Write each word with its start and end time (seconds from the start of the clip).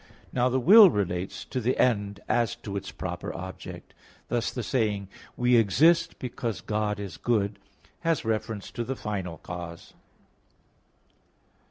Now 0.33 0.49
the 0.49 0.59
will 0.59 0.89
relates 0.89 1.45
to 1.45 1.61
the 1.61 1.77
end 1.77 2.21
as 2.27 2.55
to 2.65 2.75
its 2.75 2.89
proper 2.89 3.31
object. 3.35 3.93
Thus 4.29 4.49
the 4.49 4.63
saying, 4.63 5.09
"we 5.37 5.57
exist 5.57 6.17
because 6.17 6.59
God 6.59 6.99
is 6.99 7.17
good" 7.17 7.59
has 7.99 8.25
reference 8.25 8.71
to 8.71 8.83
the 8.83 8.95
final 8.95 9.37
cause. 9.37 9.93